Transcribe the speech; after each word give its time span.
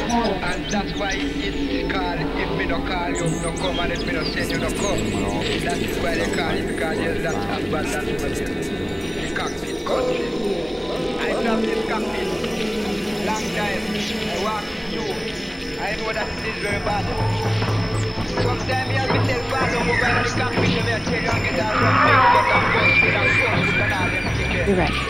And 0.00 0.70
that's 0.70 0.92
why 0.98 1.12
it's 1.14 1.92
called, 1.92 2.20
if 2.20 2.50
me 2.58 2.66
no 2.66 2.78
call 2.82 3.10
you, 3.10 3.28
no 3.40 3.52
come, 3.58 3.78
and 3.78 3.92
if 3.92 4.04
me 4.04 4.12
no 4.12 4.24
send 4.24 4.50
you, 4.50 4.58
no 4.58 4.68
come. 4.68 5.10
That 5.64 5.78
is 5.78 5.98
why 5.98 6.14
they 6.16 6.34
call 6.34 6.50
it, 6.50 6.66
because 6.66 6.98
there's 6.98 7.22
lots 7.22 7.36
of 7.36 7.70
bad 7.70 7.86
that 7.86 8.04
The 8.04 9.34
cockpit 9.34 9.86
country. 9.86 10.26
I 11.20 11.32
love 11.42 11.62
this 11.62 11.88
cockpit. 11.88 12.28
Long 13.24 13.44
time, 13.54 13.82
I 13.94 14.42
walk 14.42 14.64
with 14.66 14.92
you. 14.92 15.04
I 15.80 15.96
know 15.96 16.12
that 16.12 16.28
it 16.28 16.44
is 16.44 16.58
very 16.62 16.80
bad. 16.84 17.04
Sometimes 18.28 18.70
I 18.70 18.72
have 18.98 19.10
to 19.14 19.18
tell 19.30 19.42
father, 19.50 19.80
move 19.84 20.02
go 20.02 20.06
the 20.10 20.30
cockpit, 20.34 20.74
and 20.74 20.88
I 20.88 20.98
tell 21.04 21.22
you, 21.22 21.30
I 21.30 21.38
get 21.38 21.60
out 21.60 21.74
of 21.74 21.80
the 21.80 21.90
cockpit, 22.50 22.98
and 23.04 23.16
I'm 23.16 23.30
going 23.30 23.62
to 23.62 23.72
the 23.72 23.78
cockpit, 23.78 23.80
and 23.80 23.92
all 23.94 24.10
them. 24.10 24.33
You're 24.66 24.76
right. 24.76 25.04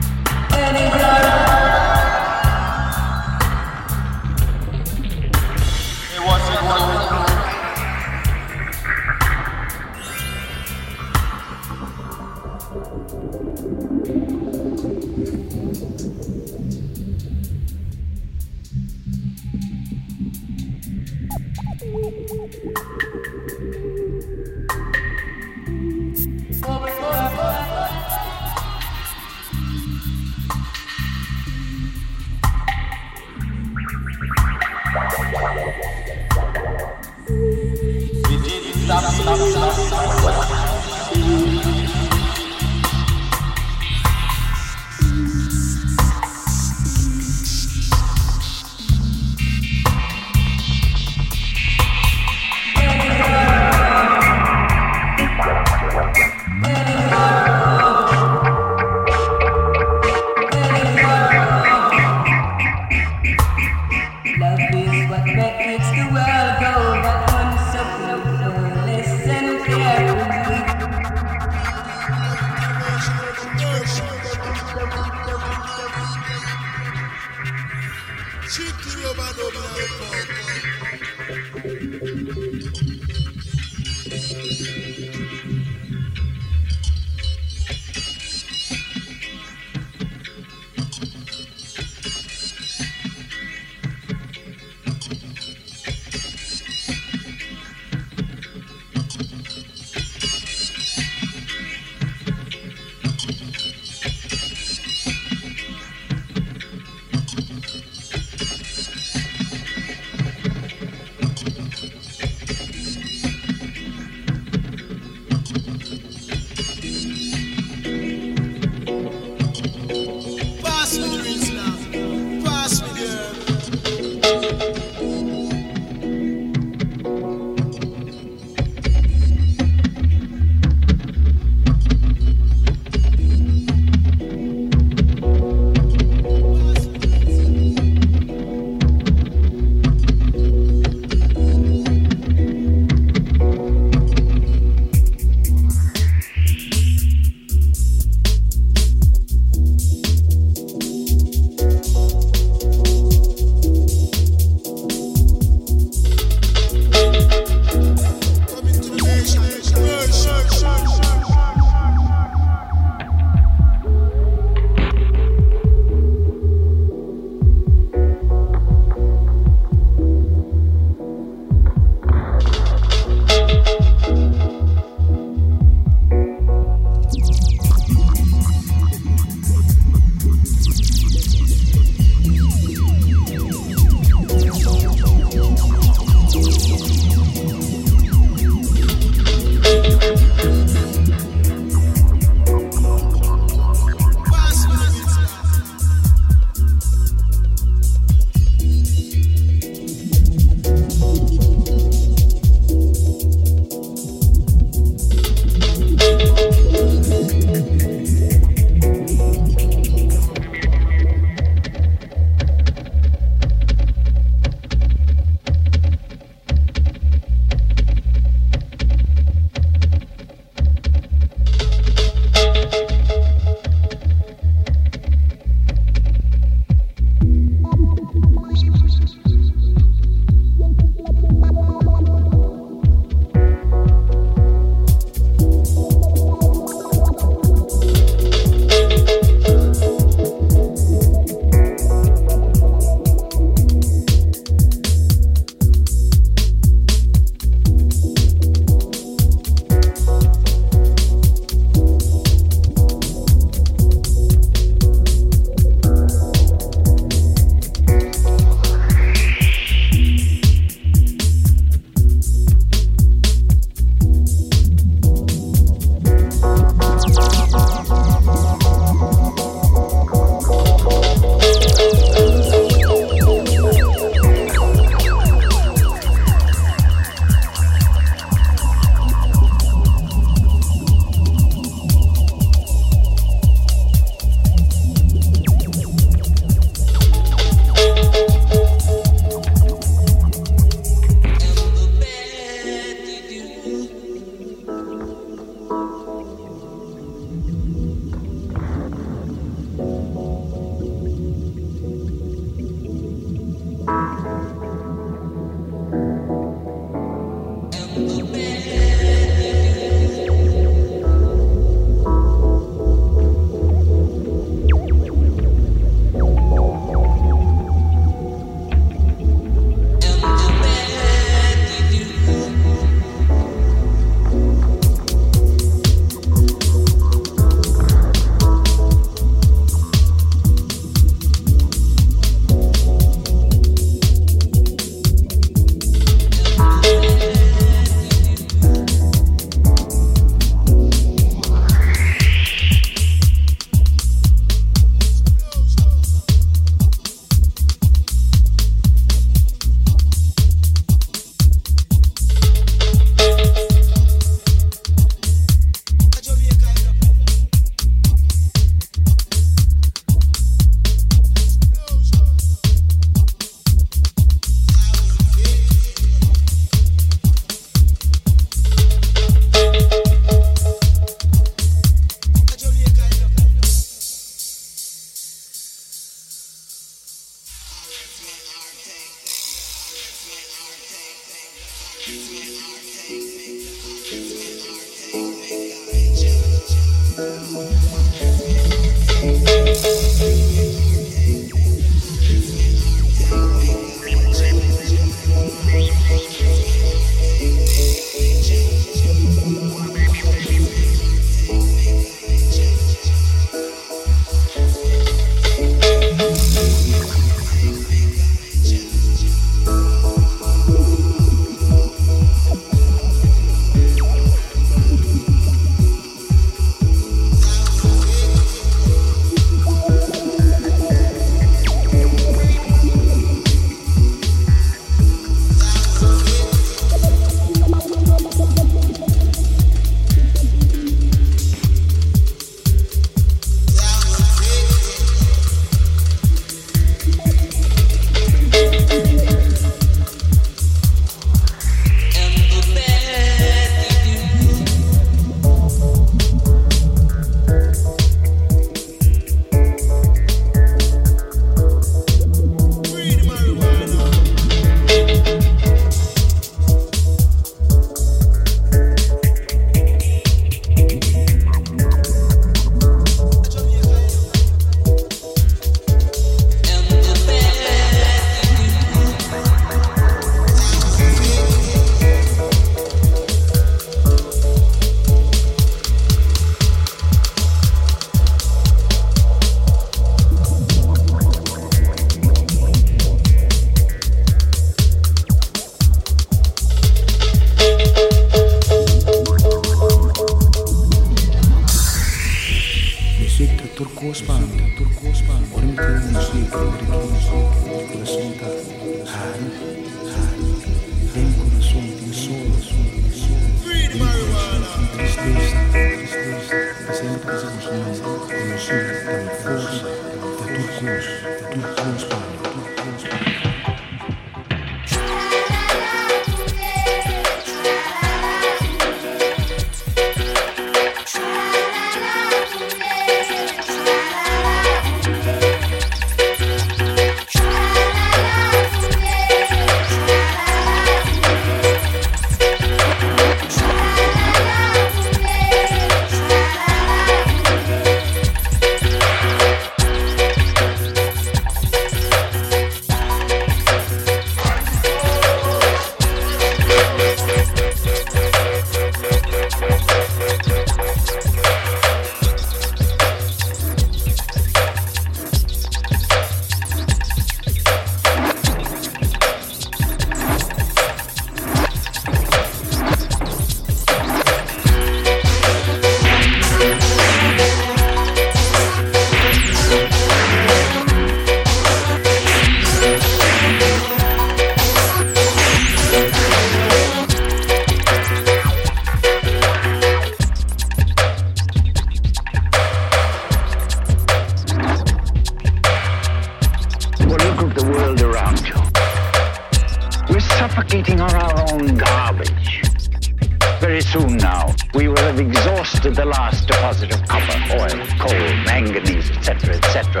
the 595.98 596.04
last 596.04 596.46
deposit 596.46 596.94
of 596.94 597.08
copper, 597.08 597.54
oil, 597.54 597.86
coal, 597.98 598.36
manganese, 598.46 599.10
etc., 599.10 599.56
etc. 599.56 600.00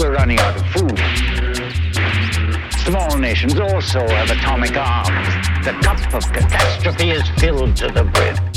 We're 0.00 0.12
running 0.12 0.40
out 0.40 0.56
of 0.56 0.66
food. 0.72 0.98
Small 2.78 3.16
nations 3.18 3.60
also 3.60 4.00
have 4.00 4.30
atomic 4.32 4.76
arms. 4.76 5.28
The 5.64 5.78
cup 5.80 6.12
of 6.12 6.24
catastrophe 6.32 7.10
is 7.12 7.22
filled 7.38 7.76
to 7.76 7.86
the 7.86 8.02
brim. 8.02 8.51